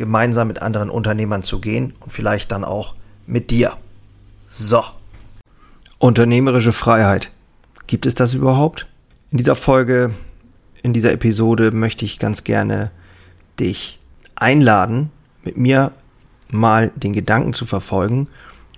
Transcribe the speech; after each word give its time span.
gemeinsam 0.00 0.48
mit 0.48 0.62
anderen 0.62 0.90
Unternehmern 0.90 1.42
zu 1.42 1.60
gehen 1.60 1.92
und 2.00 2.10
vielleicht 2.10 2.50
dann 2.50 2.64
auch 2.64 2.96
mit 3.26 3.50
dir. 3.50 3.76
So. 4.48 4.82
Unternehmerische 5.98 6.72
Freiheit. 6.72 7.30
Gibt 7.86 8.06
es 8.06 8.14
das 8.14 8.32
überhaupt? 8.32 8.86
In 9.30 9.36
dieser 9.36 9.54
Folge, 9.54 10.14
in 10.82 10.94
dieser 10.94 11.12
Episode 11.12 11.70
möchte 11.70 12.06
ich 12.06 12.18
ganz 12.18 12.44
gerne 12.44 12.90
dich 13.60 13.98
einladen, 14.36 15.12
mit 15.44 15.58
mir 15.58 15.92
mal 16.48 16.90
den 16.96 17.12
Gedanken 17.12 17.52
zu 17.52 17.66
verfolgen, 17.66 18.26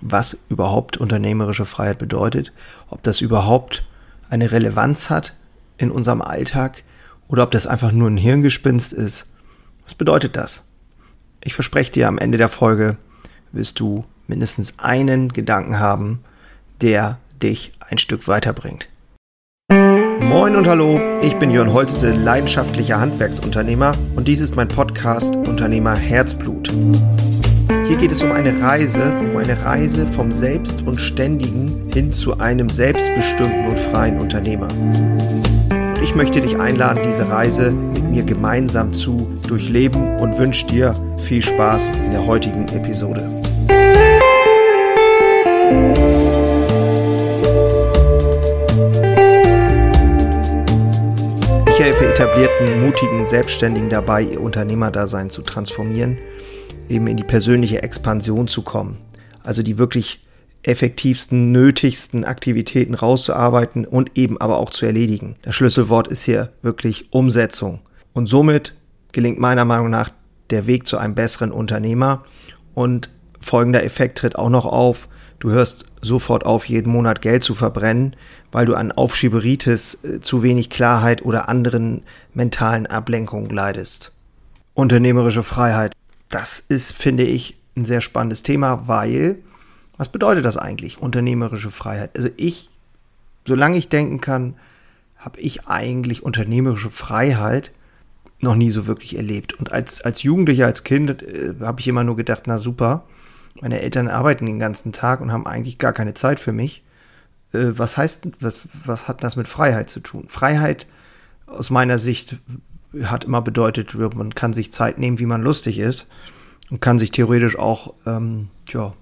was 0.01 0.37
überhaupt 0.49 0.97
unternehmerische 0.97 1.65
Freiheit 1.65 1.99
bedeutet, 1.99 2.51
ob 2.89 3.01
das 3.01 3.21
überhaupt 3.21 3.85
eine 4.29 4.51
Relevanz 4.51 5.09
hat 5.09 5.35
in 5.77 5.89
unserem 5.89 6.21
Alltag 6.21 6.83
oder 7.29 7.43
ob 7.43 7.51
das 7.51 7.65
einfach 7.65 7.93
nur 7.93 8.09
ein 8.09 8.17
Hirngespinst 8.17 8.91
ist. 8.91 9.27
Was 9.85 9.95
bedeutet 9.95 10.35
das? 10.35 10.63
Ich 11.45 11.53
verspreche 11.53 11.91
dir, 11.91 12.07
am 12.07 12.17
Ende 12.17 12.37
der 12.37 12.47
Folge 12.47 12.95
wirst 13.51 13.79
du 13.81 14.05
mindestens 14.27 14.79
einen 14.79 15.27
Gedanken 15.33 15.77
haben, 15.77 16.23
der 16.81 17.19
dich 17.41 17.73
ein 17.81 17.97
Stück 17.97 18.29
weiterbringt. 18.29 18.87
Moin 19.69 20.55
und 20.55 20.67
hallo, 20.67 21.01
ich 21.21 21.35
bin 21.35 21.51
Jörn 21.51 21.73
Holste, 21.73 22.13
leidenschaftlicher 22.13 22.99
Handwerksunternehmer 22.99 23.91
und 24.15 24.29
dies 24.29 24.39
ist 24.39 24.55
mein 24.55 24.69
Podcast 24.69 25.35
Unternehmer 25.35 25.95
Herzblut. 25.95 26.71
Hier 27.87 27.97
geht 27.97 28.13
es 28.13 28.23
um 28.23 28.31
eine 28.31 28.61
Reise, 28.61 29.17
um 29.19 29.35
eine 29.35 29.61
Reise 29.65 30.07
vom 30.07 30.31
Selbst 30.31 30.81
und 30.83 31.01
Ständigen 31.01 31.91
hin 31.93 32.13
zu 32.13 32.39
einem 32.39 32.69
selbstbestimmten 32.69 33.65
und 33.67 33.79
freien 33.79 34.21
Unternehmer. 34.21 34.69
Und 34.69 36.01
ich 36.01 36.15
möchte 36.15 36.39
dich 36.39 36.57
einladen, 36.57 37.03
diese 37.05 37.27
Reise 37.27 37.75
mir 38.13 38.23
gemeinsam 38.23 38.93
zu 38.93 39.27
durchleben 39.47 40.17
und 40.19 40.37
wünsche 40.37 40.67
dir 40.67 40.93
viel 41.19 41.41
Spaß 41.41 41.89
in 42.05 42.11
der 42.11 42.23
heutigen 42.23 42.67
Episode. 42.67 43.27
Ich 51.67 51.79
helfe 51.79 52.07
etablierten, 52.07 52.85
mutigen 52.85 53.25
Selbstständigen 53.25 53.89
dabei, 53.89 54.21
ihr 54.21 54.41
Unternehmerdasein 54.41 55.31
zu 55.31 55.41
transformieren, 55.41 56.19
eben 56.87 57.07
in 57.07 57.17
die 57.17 57.23
persönliche 57.23 57.81
Expansion 57.81 58.47
zu 58.47 58.61
kommen. 58.61 58.99
Also 59.41 59.63
die 59.63 59.79
wirklich 59.79 60.23
effektivsten, 60.61 61.51
nötigsten 61.51 62.25
Aktivitäten 62.25 62.93
rauszuarbeiten 62.93 63.85
und 63.85 64.11
eben 64.15 64.39
aber 64.39 64.59
auch 64.59 64.69
zu 64.69 64.85
erledigen. 64.85 65.35
Das 65.41 65.55
Schlüsselwort 65.55 66.07
ist 66.07 66.23
hier 66.23 66.53
wirklich 66.61 67.07
Umsetzung. 67.11 67.79
Und 68.13 68.27
somit 68.27 68.75
gelingt 69.11 69.39
meiner 69.39 69.65
Meinung 69.65 69.89
nach 69.89 70.11
der 70.49 70.67
Weg 70.67 70.87
zu 70.87 70.97
einem 70.97 71.15
besseren 71.15 71.51
Unternehmer. 71.51 72.23
Und 72.73 73.09
folgender 73.39 73.83
Effekt 73.83 74.19
tritt 74.19 74.35
auch 74.35 74.49
noch 74.49 74.65
auf. 74.65 75.07
Du 75.39 75.49
hörst 75.49 75.85
sofort 76.01 76.45
auf, 76.45 76.65
jeden 76.65 76.91
Monat 76.91 77.21
Geld 77.21 77.43
zu 77.43 77.55
verbrennen, 77.55 78.15
weil 78.51 78.65
du 78.65 78.75
an 78.75 78.91
Aufschieberitis, 78.91 79.99
äh, 80.03 80.21
zu 80.21 80.43
wenig 80.43 80.69
Klarheit 80.69 81.23
oder 81.23 81.49
anderen 81.49 82.03
mentalen 82.33 82.87
Ablenkungen 82.87 83.49
leidest. 83.49 84.13
Unternehmerische 84.73 85.43
Freiheit. 85.43 85.93
Das 86.29 86.59
ist, 86.59 86.93
finde 86.93 87.23
ich, 87.23 87.59
ein 87.75 87.85
sehr 87.85 88.01
spannendes 88.01 88.43
Thema, 88.43 88.87
weil, 88.87 89.37
was 89.97 90.09
bedeutet 90.09 90.45
das 90.45 90.57
eigentlich, 90.57 91.01
unternehmerische 91.01 91.71
Freiheit? 91.71 92.11
Also 92.15 92.29
ich, 92.37 92.69
solange 93.45 93.77
ich 93.77 93.89
denken 93.89 94.21
kann, 94.21 94.55
habe 95.17 95.39
ich 95.39 95.67
eigentlich 95.67 96.23
unternehmerische 96.23 96.89
Freiheit 96.89 97.71
noch 98.43 98.55
nie 98.55 98.69
so 98.69 98.85
wirklich 98.85 99.15
erlebt. 99.15 99.53
Und 99.53 99.71
als, 99.71 100.01
als 100.01 100.23
Jugendlicher, 100.23 100.65
als 100.65 100.83
Kind 100.83 101.23
äh, 101.23 101.55
habe 101.61 101.79
ich 101.79 101.87
immer 101.87 102.03
nur 102.03 102.15
gedacht, 102.15 102.43
na 102.45 102.59
super, 102.59 103.05
meine 103.61 103.81
Eltern 103.81 104.07
arbeiten 104.07 104.45
den 104.45 104.59
ganzen 104.59 104.91
Tag 104.91 105.21
und 105.21 105.31
haben 105.31 105.47
eigentlich 105.47 105.79
gar 105.79 105.93
keine 105.93 106.13
Zeit 106.13 106.39
für 106.39 106.51
mich. 106.51 106.83
Äh, 107.53 107.71
was 107.77 107.97
heißt, 107.97 108.27
was, 108.39 108.67
was 108.85 109.07
hat 109.07 109.23
das 109.23 109.35
mit 109.35 109.47
Freiheit 109.47 109.89
zu 109.89 109.99
tun? 109.99 110.25
Freiheit 110.27 110.87
aus 111.47 111.69
meiner 111.69 111.97
Sicht 111.97 112.37
hat 113.03 113.25
immer 113.25 113.41
bedeutet, 113.41 113.95
man 113.95 114.35
kann 114.35 114.53
sich 114.53 114.71
Zeit 114.71 114.99
nehmen, 114.99 115.17
wie 115.17 115.25
man 115.25 115.41
lustig 115.41 115.79
ist 115.79 116.07
und 116.69 116.79
kann 116.79 116.99
sich 116.99 117.11
theoretisch 117.11 117.57
auch 117.57 117.95
ähm, 118.05 118.49
tja, 118.67 118.93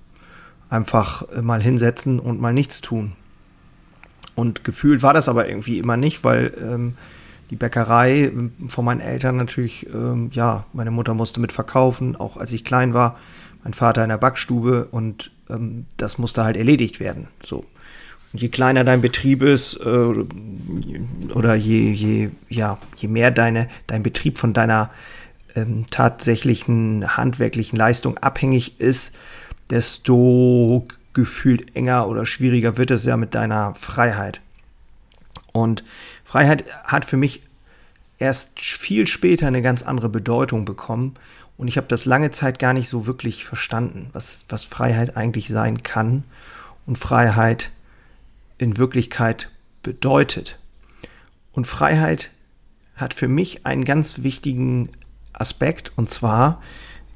einfach 0.69 1.25
mal 1.41 1.61
hinsetzen 1.61 2.19
und 2.19 2.39
mal 2.39 2.53
nichts 2.53 2.79
tun. 2.79 3.13
Und 4.35 4.63
gefühlt 4.63 5.03
war 5.03 5.13
das 5.13 5.27
aber 5.27 5.49
irgendwie 5.49 5.77
immer 5.77 5.97
nicht, 5.97 6.23
weil 6.23 6.53
ähm, 6.57 6.95
die 7.51 7.57
Bäckerei 7.57 8.23
ähm, 8.23 8.53
von 8.67 8.85
meinen 8.85 9.01
Eltern 9.01 9.37
natürlich, 9.37 9.87
ähm, 9.93 10.31
ja, 10.33 10.65
meine 10.73 10.89
Mutter 10.89 11.13
musste 11.13 11.39
mit 11.39 11.51
verkaufen, 11.51 12.15
auch 12.15 12.37
als 12.37 12.53
ich 12.53 12.63
klein 12.63 12.95
war, 12.95 13.19
mein 13.63 13.73
Vater 13.73 14.01
in 14.01 14.09
der 14.09 14.17
Backstube 14.17 14.87
und 14.89 15.31
ähm, 15.49 15.85
das 15.97 16.17
musste 16.17 16.43
halt 16.43 16.57
erledigt 16.57 16.99
werden. 16.99 17.27
So. 17.43 17.65
Und 18.33 18.41
je 18.41 18.47
kleiner 18.47 18.83
dein 18.85 19.01
Betrieb 19.01 19.43
ist, 19.43 19.75
äh, 19.75 20.25
oder 21.33 21.55
je, 21.55 21.91
je, 21.91 22.29
ja, 22.49 22.79
je 22.95 23.09
mehr 23.09 23.29
deine, 23.29 23.67
dein 23.85 24.01
Betrieb 24.01 24.37
von 24.37 24.53
deiner 24.53 24.89
ähm, 25.53 25.85
tatsächlichen 25.91 27.17
handwerklichen 27.17 27.77
Leistung 27.77 28.17
abhängig 28.17 28.79
ist, 28.79 29.13
desto 29.69 30.87
gefühlt 31.13 31.75
enger 31.75 32.07
oder 32.07 32.25
schwieriger 32.25 32.77
wird 32.77 32.91
es 32.91 33.03
ja 33.03 33.17
mit 33.17 33.35
deiner 33.35 33.75
Freiheit. 33.75 34.39
Und 35.51 35.83
Freiheit 36.31 36.63
hat 36.85 37.03
für 37.03 37.17
mich 37.17 37.43
erst 38.17 38.57
viel 38.61 39.05
später 39.05 39.47
eine 39.47 39.61
ganz 39.61 39.83
andere 39.83 40.07
Bedeutung 40.07 40.63
bekommen. 40.63 41.15
Und 41.57 41.67
ich 41.67 41.75
habe 41.75 41.87
das 41.87 42.05
lange 42.05 42.31
Zeit 42.31 42.57
gar 42.57 42.71
nicht 42.71 42.87
so 42.87 43.05
wirklich 43.05 43.43
verstanden, 43.43 44.09
was, 44.13 44.45
was 44.47 44.63
Freiheit 44.63 45.17
eigentlich 45.17 45.49
sein 45.49 45.83
kann 45.83 46.23
und 46.85 46.97
Freiheit 46.97 47.71
in 48.57 48.77
Wirklichkeit 48.77 49.51
bedeutet. 49.83 50.57
Und 51.51 51.67
Freiheit 51.67 52.31
hat 52.95 53.13
für 53.13 53.27
mich 53.27 53.65
einen 53.65 53.83
ganz 53.83 54.23
wichtigen 54.23 54.87
Aspekt, 55.33 55.91
und 55.97 56.07
zwar 56.07 56.61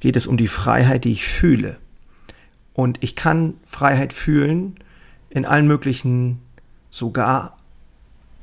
geht 0.01 0.17
es 0.17 0.27
um 0.27 0.35
die 0.35 0.49
Freiheit, 0.49 1.05
die 1.05 1.13
ich 1.13 1.23
fühle. 1.23 1.77
Und 2.73 2.97
ich 3.01 3.15
kann 3.15 3.53
Freiheit 3.65 4.11
fühlen 4.11 4.75
in 5.29 5.45
allen 5.45 5.67
möglichen, 5.67 6.41
sogar 6.89 7.54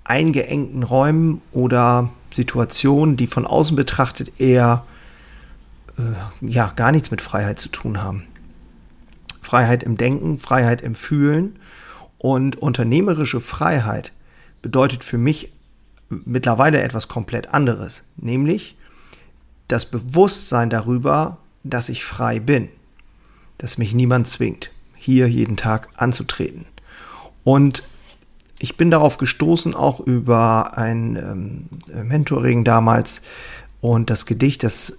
eingeengten 0.05 0.83
Räumen 0.83 1.41
oder 1.53 2.11
Situationen, 2.33 3.17
die 3.17 3.27
von 3.27 3.47
außen 3.47 3.77
betrachtet 3.77 4.41
eher 4.41 4.85
äh, 5.99 6.47
ja 6.47 6.73
gar 6.75 6.93
nichts 6.93 7.11
mit 7.11 7.21
Freiheit 7.21 7.59
zu 7.59 7.69
tun 7.69 8.03
haben. 8.03 8.25
Freiheit 9.41 9.83
im 9.83 9.97
Denken, 9.97 10.39
Freiheit 10.39 10.81
im 10.81 10.95
Fühlen 10.95 11.59
und 12.19 12.57
unternehmerische 12.57 13.41
Freiheit 13.41 14.13
bedeutet 14.63 15.05
für 15.05 15.19
mich 15.19 15.53
mittlerweile 16.09 16.81
etwas 16.81 17.09
komplett 17.09 17.49
anderes, 17.49 18.05
nämlich 18.17 18.77
das 19.69 19.87
Bewusstsein 19.87 20.71
darüber, 20.71 21.39
dass 21.65 21.89
ich 21.89 22.05
frei 22.05 22.41
bin, 22.41 22.69
dass 23.59 23.79
mich 23.79 23.95
niemand 23.95 24.27
zwingt, 24.27 24.71
hier 24.97 25.29
jeden 25.29 25.57
Tag 25.57 25.89
anzutreten. 25.97 26.67
Und 27.45 27.83
ich 28.63 28.77
bin 28.77 28.93
darauf 28.93 29.19
gestoßen, 29.19 29.75
auch 29.75 29.99
über 29.99 30.79
ein 30.79 31.17
ähm, 31.17 32.09
Mentoring 32.09 32.63
damals 32.63 33.23
und 33.81 34.09
das 34.09 34.25
Gedicht, 34.25 34.63
das, 34.63 34.99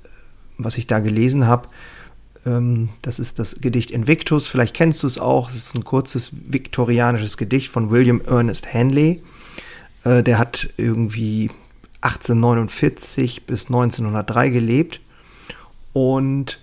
was 0.57 0.77
ich 0.77 0.86
da 0.86 1.00
gelesen 1.00 1.48
habe, 1.48 1.69
ähm, 2.45 2.89
das 3.01 3.19
ist 3.19 3.39
das 3.39 3.56
Gedicht 3.62 3.89
Invictus. 3.89 4.50
Vielleicht 4.50 4.75
kennst 4.75 5.01
du 5.01 5.07
es 5.07 5.18
auch. 5.18 5.50
Es 5.50 5.56
ist 5.56 5.77
ein 5.77 5.86
kurzes 5.86 6.33
viktorianisches 6.50 7.38
Gedicht 7.38 7.69
von 7.69 7.89
William 7.89 8.19
Ernest 8.27 8.74
Hanley. 8.74 9.24
Äh, 10.04 10.24
der 10.24 10.39
hat 10.39 10.69
irgendwie 10.75 11.50
1849 12.01 13.45
bis 13.45 13.68
1903 13.68 14.50
gelebt. 14.50 15.00
Und 15.94 16.60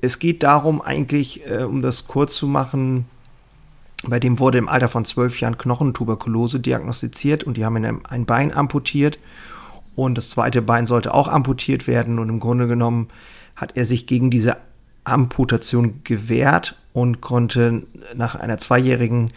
es 0.00 0.18
geht 0.18 0.42
darum, 0.42 0.80
eigentlich, 0.80 1.46
äh, 1.46 1.64
um 1.64 1.82
das 1.82 2.06
kurz 2.06 2.36
zu 2.36 2.46
machen, 2.46 3.04
bei 4.06 4.20
dem 4.20 4.38
wurde 4.38 4.58
im 4.58 4.68
Alter 4.68 4.88
von 4.88 5.04
zwölf 5.04 5.40
Jahren 5.40 5.58
Knochentuberkulose 5.58 6.60
diagnostiziert 6.60 7.44
und 7.44 7.56
die 7.56 7.64
haben 7.64 7.82
ihm 7.84 8.00
ein 8.08 8.26
Bein 8.26 8.54
amputiert. 8.54 9.18
Und 9.96 10.16
das 10.16 10.30
zweite 10.30 10.62
Bein 10.62 10.86
sollte 10.86 11.12
auch 11.12 11.26
amputiert 11.26 11.88
werden. 11.88 12.20
Und 12.20 12.28
im 12.28 12.38
Grunde 12.38 12.68
genommen 12.68 13.08
hat 13.56 13.76
er 13.76 13.84
sich 13.84 14.06
gegen 14.06 14.30
diese 14.30 14.56
Amputation 15.02 16.02
gewehrt 16.04 16.76
und 16.92 17.20
konnte 17.20 17.82
nach 18.14 18.36
einer 18.36 18.58
zweijährigen 18.58 19.28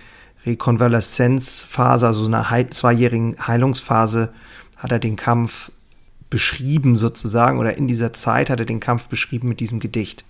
Rekonvaleszenzphase, 0.45 2.05
also 2.05 2.25
einer 2.25 2.49
heil 2.51 2.69
zweijährigen 2.69 3.35
Heilungsphase, 3.47 4.31
hat 4.77 4.91
er 4.91 4.99
den 4.99 5.15
Kampf 5.15 5.71
beschrieben 6.29 6.95
sozusagen 6.95 7.59
oder 7.59 7.77
in 7.77 7.87
dieser 7.87 8.13
Zeit 8.13 8.49
hat 8.49 8.59
er 8.59 8.65
den 8.65 8.79
Kampf 8.79 9.09
beschrieben 9.09 9.49
mit 9.49 9.59
diesem 9.59 9.79
Gedicht. 9.79 10.23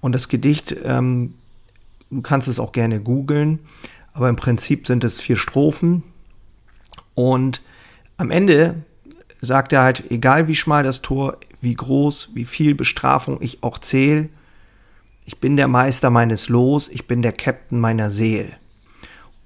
Und 0.00 0.14
das 0.14 0.28
Gedicht, 0.28 0.76
ähm, 0.84 1.34
du 2.10 2.22
kannst 2.22 2.48
es 2.48 2.60
auch 2.60 2.72
gerne 2.72 3.00
googeln, 3.00 3.60
aber 4.12 4.28
im 4.28 4.36
Prinzip 4.36 4.86
sind 4.86 5.04
es 5.04 5.20
vier 5.20 5.36
Strophen 5.36 6.02
und 7.14 7.62
am 8.16 8.30
Ende 8.30 8.82
sagt 9.40 9.72
er 9.72 9.82
halt, 9.82 10.10
egal 10.10 10.48
wie 10.48 10.56
schmal 10.56 10.82
das 10.82 11.02
Tor, 11.02 11.38
wie 11.60 11.74
groß, 11.74 12.30
wie 12.34 12.44
viel 12.44 12.74
Bestrafung 12.74 13.38
ich 13.40 13.62
auch 13.62 13.78
zähle, 13.78 14.28
ich 15.24 15.38
bin 15.38 15.56
der 15.56 15.68
Meister 15.68 16.10
meines 16.10 16.48
Los, 16.48 16.88
ich 16.88 17.06
bin 17.06 17.22
der 17.22 17.32
Captain 17.32 17.78
meiner 17.78 18.10
Seele. 18.10 18.52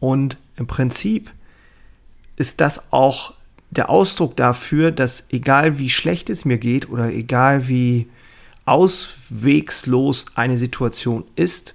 Und 0.00 0.38
im 0.56 0.66
Prinzip 0.66 1.30
ist 2.36 2.60
das 2.60 2.92
auch 2.92 3.34
der 3.70 3.90
Ausdruck 3.90 4.36
dafür, 4.36 4.90
dass 4.92 5.26
egal 5.30 5.78
wie 5.78 5.90
schlecht 5.90 6.30
es 6.30 6.44
mir 6.44 6.58
geht 6.58 6.88
oder 6.88 7.12
egal 7.12 7.68
wie 7.68 8.08
auswegslos 8.64 10.26
eine 10.36 10.56
Situation 10.56 11.24
ist, 11.36 11.74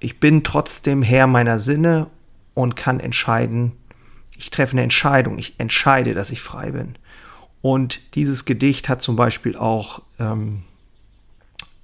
ich 0.00 0.18
bin 0.18 0.42
trotzdem 0.42 1.02
Herr 1.02 1.26
meiner 1.26 1.60
Sinne 1.60 2.08
und 2.54 2.74
kann 2.74 3.00
entscheiden, 3.00 3.72
ich 4.36 4.50
treffe 4.50 4.72
eine 4.72 4.82
Entscheidung, 4.82 5.38
ich 5.38 5.60
entscheide, 5.60 6.14
dass 6.14 6.30
ich 6.30 6.40
frei 6.40 6.72
bin. 6.72 6.96
Und 7.62 8.14
dieses 8.14 8.46
Gedicht 8.46 8.88
hat 8.88 9.02
zum 9.02 9.16
Beispiel 9.16 9.56
auch 9.56 10.00
ähm, 10.18 10.62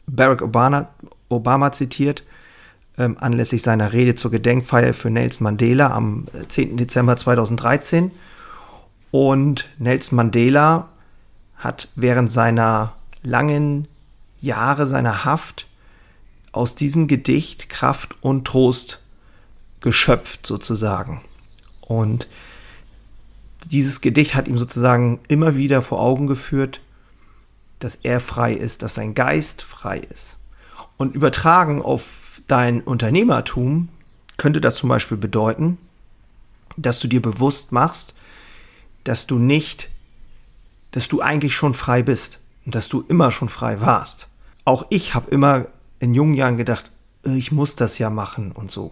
Barack 0.06 0.40
Obama, 0.40 0.88
Obama 1.28 1.72
zitiert, 1.72 2.24
ähm, 2.96 3.18
anlässlich 3.20 3.62
seiner 3.62 3.92
Rede 3.92 4.14
zur 4.14 4.30
Gedenkfeier 4.30 4.94
für 4.94 5.10
Nelson 5.10 5.44
Mandela 5.44 5.90
am 5.90 6.26
10. 6.48 6.72
Äh, 6.72 6.76
Dezember 6.76 7.16
2013. 7.16 8.10
Und 9.10 9.68
Nelson 9.78 10.16
Mandela 10.16 10.88
hat 11.56 11.88
während 11.94 12.32
seiner 12.32 12.94
langen 13.22 13.86
Jahre 14.40 14.86
seiner 14.86 15.24
Haft 15.26 15.66
aus 16.56 16.74
diesem 16.74 17.06
Gedicht 17.06 17.68
Kraft 17.68 18.16
und 18.22 18.46
Trost 18.46 19.00
geschöpft 19.80 20.46
sozusagen. 20.46 21.20
Und 21.80 22.28
dieses 23.66 24.00
Gedicht 24.00 24.34
hat 24.34 24.48
ihm 24.48 24.58
sozusagen 24.58 25.20
immer 25.28 25.56
wieder 25.56 25.82
vor 25.82 26.00
Augen 26.00 26.26
geführt, 26.26 26.80
dass 27.78 27.96
er 27.96 28.20
frei 28.20 28.54
ist, 28.54 28.82
dass 28.82 28.94
sein 28.94 29.14
Geist 29.14 29.62
frei 29.62 29.98
ist. 29.98 30.36
Und 30.96 31.14
übertragen 31.14 31.82
auf 31.82 32.40
dein 32.46 32.80
Unternehmertum 32.80 33.88
könnte 34.36 34.60
das 34.60 34.76
zum 34.76 34.88
Beispiel 34.88 35.16
bedeuten, 35.16 35.78
dass 36.76 37.00
du 37.00 37.08
dir 37.08 37.20
bewusst 37.20 37.72
machst, 37.72 38.14
dass 39.04 39.26
du 39.26 39.38
nicht, 39.38 39.90
dass 40.90 41.08
du 41.08 41.20
eigentlich 41.20 41.54
schon 41.54 41.74
frei 41.74 42.02
bist 42.02 42.40
und 42.64 42.74
dass 42.74 42.88
du 42.88 43.04
immer 43.08 43.30
schon 43.30 43.48
frei 43.48 43.80
warst. 43.80 44.28
Auch 44.64 44.86
ich 44.90 45.14
habe 45.14 45.30
immer 45.30 45.66
in 45.98 46.14
jungen 46.14 46.34
Jahren 46.34 46.56
gedacht, 46.56 46.90
äh, 47.24 47.36
ich 47.36 47.52
muss 47.52 47.76
das 47.76 47.98
ja 47.98 48.10
machen 48.10 48.52
und 48.52 48.70
so. 48.70 48.90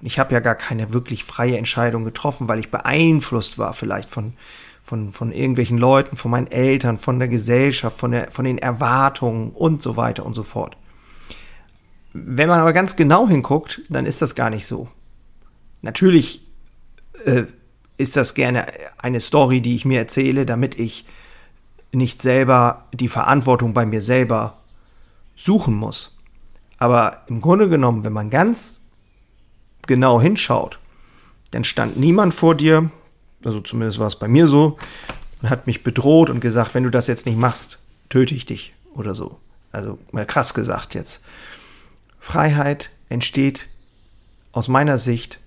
Und 0.00 0.06
ich 0.06 0.18
habe 0.18 0.32
ja 0.32 0.40
gar 0.40 0.54
keine 0.54 0.92
wirklich 0.92 1.24
freie 1.24 1.58
Entscheidung 1.58 2.04
getroffen, 2.04 2.48
weil 2.48 2.60
ich 2.60 2.70
beeinflusst 2.70 3.58
war 3.58 3.72
vielleicht 3.72 4.08
von, 4.08 4.34
von, 4.82 5.12
von 5.12 5.32
irgendwelchen 5.32 5.78
Leuten, 5.78 6.16
von 6.16 6.30
meinen 6.30 6.50
Eltern, 6.50 6.98
von 6.98 7.18
der 7.18 7.28
Gesellschaft, 7.28 7.98
von, 7.98 8.12
der, 8.12 8.30
von 8.30 8.44
den 8.44 8.58
Erwartungen 8.58 9.50
und 9.50 9.82
so 9.82 9.96
weiter 9.96 10.24
und 10.24 10.34
so 10.34 10.44
fort. 10.44 10.76
Wenn 12.12 12.48
man 12.48 12.60
aber 12.60 12.72
ganz 12.72 12.96
genau 12.96 13.28
hinguckt, 13.28 13.82
dann 13.90 14.06
ist 14.06 14.22
das 14.22 14.34
gar 14.34 14.50
nicht 14.50 14.66
so. 14.66 14.88
Natürlich 15.82 16.46
äh, 17.24 17.44
ist 17.96 18.16
das 18.16 18.34
gerne 18.34 18.66
eine 18.98 19.20
Story, 19.20 19.60
die 19.60 19.74
ich 19.74 19.84
mir 19.84 19.98
erzähle, 19.98 20.46
damit 20.46 20.78
ich 20.78 21.04
nicht 21.92 22.22
selber 22.22 22.86
die 22.92 23.08
Verantwortung 23.08 23.74
bei 23.74 23.84
mir 23.84 24.00
selber 24.00 24.58
suchen 25.36 25.74
muss. 25.74 26.17
Aber 26.78 27.22
im 27.26 27.40
Grunde 27.40 27.68
genommen, 27.68 28.04
wenn 28.04 28.12
man 28.12 28.30
ganz 28.30 28.80
genau 29.86 30.20
hinschaut, 30.20 30.78
dann 31.50 31.64
stand 31.64 31.96
niemand 31.96 32.34
vor 32.34 32.54
dir, 32.54 32.90
also 33.44 33.60
zumindest 33.60 33.98
war 33.98 34.06
es 34.06 34.16
bei 34.16 34.28
mir 34.28 34.46
so, 34.46 34.76
und 35.42 35.50
hat 35.50 35.66
mich 35.66 35.82
bedroht 35.82 36.30
und 36.30 36.40
gesagt, 36.40 36.74
wenn 36.74 36.84
du 36.84 36.90
das 36.90 37.06
jetzt 37.06 37.26
nicht 37.26 37.38
machst, 37.38 37.80
töte 38.08 38.34
ich 38.34 38.46
dich 38.46 38.74
oder 38.94 39.14
so. 39.14 39.38
Also 39.72 39.98
mal 40.12 40.26
krass 40.26 40.54
gesagt 40.54 40.94
jetzt. 40.94 41.22
Freiheit 42.18 42.90
entsteht 43.08 43.68
aus 44.52 44.68
meiner 44.68 44.98
Sicht 44.98 45.40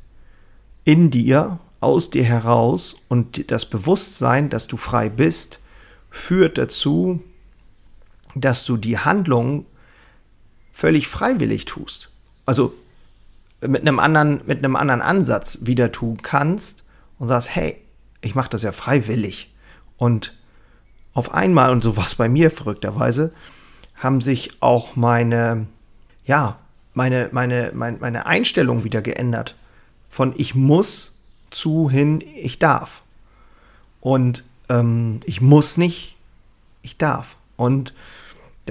in 0.83 1.11
dir, 1.11 1.59
aus 1.79 2.09
dir 2.09 2.23
heraus 2.23 2.95
und 3.07 3.51
das 3.51 3.65
Bewusstsein, 3.65 4.49
dass 4.49 4.67
du 4.67 4.77
frei 4.77 5.09
bist, 5.09 5.59
führt 6.09 6.57
dazu, 6.57 7.21
dass 8.35 8.65
du 8.65 8.77
die 8.77 8.97
Handlung 8.97 9.65
völlig 10.71 11.07
freiwillig 11.07 11.65
tust. 11.65 12.09
Also 12.45 12.73
mit 13.61 13.81
einem 13.81 13.99
anderen, 13.99 14.41
mit 14.45 14.59
einem 14.59 14.75
anderen 14.75 15.01
Ansatz 15.01 15.59
wieder 15.61 15.91
tun 15.91 16.21
kannst 16.21 16.83
und 17.19 17.27
sagst, 17.27 17.53
hey, 17.53 17.77
ich 18.21 18.35
mache 18.35 18.49
das 18.49 18.63
ja 18.63 18.71
freiwillig. 18.71 19.53
Und 19.97 20.35
auf 21.13 21.33
einmal, 21.33 21.71
und 21.71 21.83
so 21.83 21.97
war 21.97 22.07
es 22.07 22.15
bei 22.15 22.29
mir 22.29 22.49
verrückterweise, 22.49 23.31
haben 23.95 24.21
sich 24.21 24.61
auch 24.61 24.95
meine, 24.95 25.67
ja, 26.25 26.57
meine, 26.93 27.29
meine, 27.31 27.71
meine, 27.73 27.97
meine 27.97 28.25
Einstellung 28.25 28.83
wieder 28.83 29.01
geändert. 29.01 29.55
Von 30.09 30.33
ich 30.37 30.55
muss 30.55 31.17
zu 31.51 31.89
hin, 31.89 32.23
ich 32.35 32.59
darf. 32.59 33.03
Und 33.99 34.43
ähm, 34.69 35.19
ich 35.25 35.41
muss 35.41 35.77
nicht, 35.77 36.17
ich 36.81 36.97
darf. 36.97 37.37
Und 37.57 37.93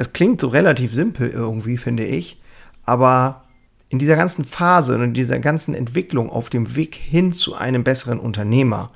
das 0.00 0.14
klingt 0.14 0.40
so 0.40 0.48
relativ 0.48 0.94
simpel 0.94 1.28
irgendwie, 1.28 1.76
finde 1.76 2.06
ich. 2.06 2.40
Aber 2.86 3.44
in 3.90 3.98
dieser 3.98 4.16
ganzen 4.16 4.44
Phase 4.44 4.94
und 4.94 5.02
in 5.02 5.12
dieser 5.12 5.38
ganzen 5.40 5.74
Entwicklung 5.74 6.30
auf 6.30 6.48
dem 6.48 6.74
Weg 6.74 6.94
hin 6.94 7.32
zu 7.32 7.54
einem 7.54 7.84
besseren 7.84 8.18
Unternehmer 8.18 8.92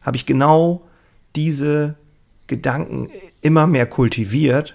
habe 0.00 0.16
ich 0.16 0.24
genau 0.24 0.86
diese 1.36 1.96
Gedanken 2.46 3.10
immer 3.42 3.66
mehr 3.66 3.84
kultiviert 3.84 4.74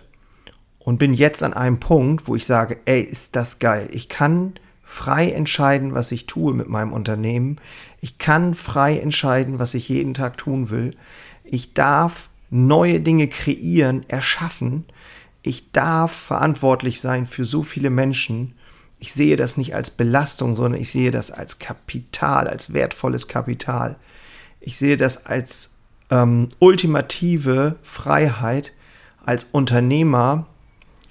und 0.77 0.99
bin 0.99 1.15
jetzt 1.15 1.41
an 1.41 1.53
einem 1.53 1.79
Punkt, 1.79 2.27
wo 2.27 2.35
ich 2.35 2.45
sage, 2.45 2.77
ey, 2.85 3.01
ist 3.01 3.35
das 3.35 3.57
geil. 3.57 3.89
Ich 3.93 4.09
kann 4.09 4.53
frei 4.83 5.31
entscheiden, 5.31 5.95
was 5.95 6.11
ich 6.11 6.27
tue 6.27 6.53
mit 6.53 6.69
meinem 6.69 6.93
Unternehmen. 6.93 7.55
Ich 7.99 8.19
kann 8.19 8.53
frei 8.53 8.99
entscheiden, 8.99 9.57
was 9.57 9.73
ich 9.73 9.89
jeden 9.89 10.13
Tag 10.13 10.37
tun 10.37 10.69
will. 10.69 10.95
Ich 11.43 11.73
darf 11.73 12.29
neue 12.51 12.99
Dinge 12.99 13.27
kreieren, 13.27 14.07
erschaffen. 14.07 14.85
Ich 15.43 15.71
darf 15.71 16.11
verantwortlich 16.11 16.99
sein 16.99 17.27
für 17.27 17.43
so 17.43 17.61
viele 17.61 17.91
Menschen 17.91 18.55
ich 19.03 19.11
sehe 19.11 19.35
das 19.35 19.57
nicht 19.57 19.75
als 19.75 19.91
Belastung, 19.91 20.55
sondern 20.55 20.79
ich 20.79 20.89
sehe 20.89 21.11
das 21.11 21.29
als 21.29 21.59
Kapital, 21.59 22.47
als 22.47 22.71
wertvolles 22.71 23.27
Kapital. 23.27 23.97
Ich 24.61 24.77
sehe 24.77 24.95
das 24.95 25.25
als 25.25 25.75
ähm, 26.09 26.47
ultimative 26.59 27.75
Freiheit, 27.83 28.71
als 29.25 29.43
Unternehmer 29.51 30.47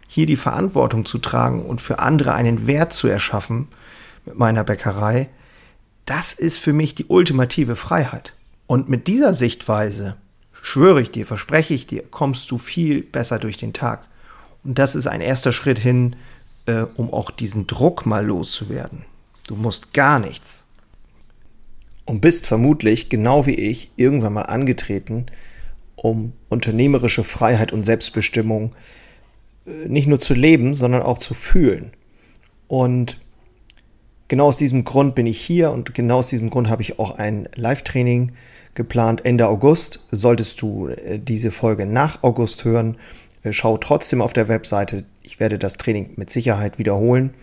hier 0.09 0.25
die 0.25 0.37
Verantwortung 0.37 1.05
zu 1.05 1.19
tragen 1.19 1.67
und 1.67 1.83
für 1.83 1.99
andere 1.99 2.33
einen 2.33 2.67
Wert 2.67 2.95
zu 2.95 3.09
erschaffen 3.09 3.69
mit 4.25 4.39
meiner 4.39 4.65
Bäckerei. 4.65 5.29
Das 6.07 6.33
ist 6.33 6.61
für 6.61 6.73
mich 6.73 6.95
die 6.95 7.05
ultimative 7.09 7.77
Freiheit. 7.77 8.33
Und 8.67 8.89
mit 8.89 9.07
dieser 9.07 9.35
Sichtweise, 9.35 10.17
schwöre 10.63 11.03
ich 11.03 11.11
dir, 11.11 11.27
verspreche 11.27 11.75
ich 11.75 11.87
dir, 11.87 12.05
kommst 12.11 12.51
du 12.51 12.57
viel 12.57 13.03
besser 13.03 13.39
durch 13.39 13.59
den 13.59 13.75
Tag. 13.75 14.09
Und 14.65 14.79
das 14.79 14.95
ist 14.95 15.07
ein 15.07 15.21
erster 15.21 15.53
Schritt 15.53 15.79
hin 15.79 16.17
äh, 16.67 16.85
um 16.97 17.13
auch 17.13 17.31
diesen 17.31 17.67
Druck 17.67 18.07
mal 18.07 18.25
loszuwerden. 18.25 19.05
Du 19.47 19.57
musst 19.57 19.93
gar 19.93 20.21
nichts. 20.21 20.65
Und 22.05 22.21
bist 22.21 22.47
vermutlich, 22.47 23.09
genau 23.09 23.47
wie 23.47 23.55
ich, 23.55 23.93
irgendwann 23.97 24.33
mal 24.33 24.43
angetreten, 24.43 25.27
um 25.95 26.33
unternehmerische 26.49 27.25
Freiheit 27.25 27.73
und 27.73 27.85
Selbstbestimmung 27.85 28.73
äh, 29.67 29.89
nicht 29.89 30.07
nur 30.07 30.19
zu 30.19 30.35
leben, 30.35 30.75
sondern 30.75 31.03
auch 31.03 31.19
zu 31.19 31.35
fühlen. 31.35 31.93
Und 32.69 33.19
genau 34.29 34.47
aus 34.47 34.59
diesem 34.59 34.85
Grund 34.85 35.15
bin 35.15 35.27
ich 35.27 35.41
hier 35.41 35.71
und 35.71 35.95
genau 35.95 36.19
aus 36.19 36.29
diesem 36.29 36.51
Grund 36.51 36.69
habe 36.69 36.83
ich 36.83 36.99
auch 36.99 37.19
ein 37.19 37.49
Live-Training 37.55 38.33
geplant 38.75 39.25
Ende 39.25 39.47
August. 39.47 40.07
Solltest 40.11 40.63
du 40.63 40.89
äh, 40.89 41.19
diese 41.19 41.51
Folge 41.51 41.87
nach 41.87 42.23
August 42.23 42.65
hören, 42.65 42.97
schau 43.51 43.77
trotzdem 43.77 44.21
auf 44.21 44.33
der 44.33 44.49
Webseite. 44.49 45.05
Ich 45.23 45.41
werde 45.41 45.59
das 45.59 45.77
Training 45.77 46.11
mit 46.17 46.31
Sicherheit 46.31 46.79
wiederholen 46.79 47.35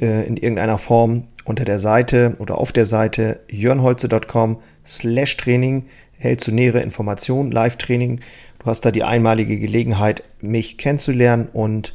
äh, 0.00 0.26
in 0.26 0.36
irgendeiner 0.36 0.78
Form 0.78 1.24
unter 1.44 1.64
der 1.64 1.78
Seite 1.78 2.36
oder 2.38 2.58
auf 2.58 2.72
der 2.72 2.86
Seite 2.86 3.40
jörnholze.com 3.48 4.60
slash 4.84 5.36
Training 5.36 5.84
erhältst 6.18 6.46
du 6.46 6.52
nähere 6.52 6.80
Informationen, 6.80 7.50
Live-Training. 7.50 8.20
Du 8.60 8.66
hast 8.66 8.84
da 8.84 8.90
die 8.90 9.02
einmalige 9.02 9.58
Gelegenheit, 9.58 10.22
mich 10.40 10.78
kennenzulernen 10.78 11.48
und 11.52 11.94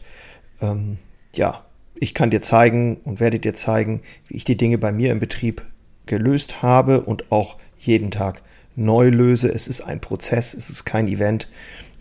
ähm, 0.62 0.98
ja, 1.36 1.64
ich 1.96 2.14
kann 2.14 2.30
dir 2.30 2.42
zeigen 2.42 2.98
und 3.06 3.20
werde 3.20 3.40
dir 3.40 3.54
zeigen, 3.54 4.02
wie 4.28 4.36
ich 4.36 4.44
die 4.44 4.58
Dinge 4.58 4.78
bei 4.78 4.92
mir 4.92 5.12
im 5.12 5.20
Betrieb 5.20 5.64
gelöst 6.06 6.62
habe 6.62 7.02
und 7.02 7.32
auch 7.32 7.58
jeden 7.80 8.12
Tag 8.12 8.42
neu 8.76 9.10
löse. 9.10 9.50
Es 9.50 9.68
ist 9.68 9.82
ein 9.82 10.02
Prozess, 10.02 10.54
es 10.54 10.70
ist 10.70 10.86
kein 10.86 11.08
Event, 11.08 11.48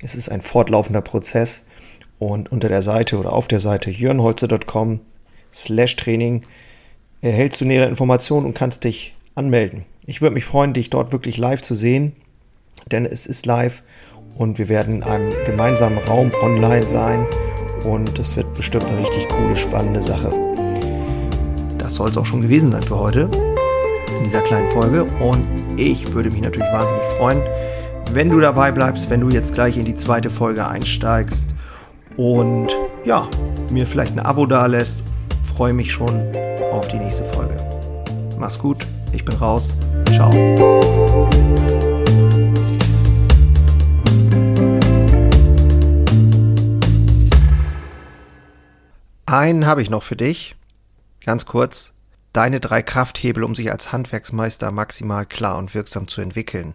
es 0.06 0.14
ist 0.14 0.28
ein 0.28 0.40
fortlaufender 0.40 1.00
Prozess. 1.00 1.64
Und 2.20 2.50
unter 2.52 2.68
der 2.68 2.80
Seite 2.80 3.18
oder 3.18 3.32
auf 3.32 3.48
der 3.48 3.58
Seite 3.58 3.90
jörnholzer.com 3.90 5.00
slash 5.52 5.96
Training 5.96 6.42
erhältst 7.22 7.60
du 7.60 7.64
nähere 7.64 7.88
Informationen 7.88 8.46
und 8.46 8.54
kannst 8.54 8.84
dich 8.84 9.14
anmelden. 9.34 9.84
Ich 10.06 10.22
würde 10.22 10.34
mich 10.34 10.44
freuen, 10.44 10.72
dich 10.72 10.90
dort 10.90 11.12
wirklich 11.12 11.38
live 11.38 11.60
zu 11.60 11.74
sehen, 11.74 12.12
denn 12.92 13.04
es 13.04 13.26
ist 13.26 13.46
live 13.46 13.82
und 14.38 14.58
wir 14.58 14.68
werden 14.68 14.96
in 14.96 15.02
einem 15.02 15.32
gemeinsamen 15.44 15.98
Raum 15.98 16.30
online 16.40 16.86
sein 16.86 17.26
und 17.84 18.16
es 18.18 18.36
wird 18.36 18.54
bestimmt 18.54 18.86
eine 18.86 19.00
richtig 19.00 19.28
coole, 19.28 19.56
spannende 19.56 20.00
Sache. 20.00 20.30
Das 21.78 21.96
soll 21.96 22.10
es 22.10 22.16
auch 22.16 22.26
schon 22.26 22.42
gewesen 22.42 22.70
sein 22.70 22.82
für 22.82 22.98
heute 22.98 23.28
in 24.16 24.24
dieser 24.24 24.42
kleinen 24.42 24.68
Folge 24.68 25.04
und 25.20 25.44
ich 25.76 26.14
würde 26.14 26.30
mich 26.30 26.40
natürlich 26.40 26.72
wahnsinnig 26.72 27.04
freuen, 27.18 27.42
wenn 28.12 28.30
du 28.30 28.40
dabei 28.40 28.72
bleibst, 28.72 29.10
wenn 29.10 29.20
du 29.20 29.28
jetzt 29.28 29.54
gleich 29.54 29.76
in 29.76 29.84
die 29.84 29.96
zweite 29.96 30.30
Folge 30.30 30.66
einsteigst 30.66 31.54
und 32.16 32.68
ja, 33.04 33.28
mir 33.70 33.86
vielleicht 33.86 34.12
ein 34.12 34.20
Abo 34.20 34.46
da 34.46 34.66
lässt. 34.66 35.02
Freue 35.44 35.72
mich 35.72 35.92
schon 35.92 36.22
auf 36.72 36.88
die 36.88 36.98
nächste 36.98 37.24
Folge. 37.24 37.56
Mach's 38.38 38.58
gut, 38.58 38.86
ich 39.12 39.24
bin 39.24 39.36
raus. 39.36 39.74
Ciao. 40.12 40.30
Einen 49.26 49.66
habe 49.66 49.82
ich 49.82 49.90
noch 49.90 50.02
für 50.02 50.16
dich. 50.16 50.54
Ganz 51.24 51.46
kurz. 51.46 51.92
Deine 52.32 52.60
drei 52.60 52.82
Krafthebel, 52.82 53.42
um 53.42 53.54
sich 53.54 53.72
als 53.72 53.92
Handwerksmeister 53.92 54.70
maximal 54.70 55.26
klar 55.26 55.58
und 55.58 55.74
wirksam 55.74 56.06
zu 56.06 56.20
entwickeln. 56.20 56.74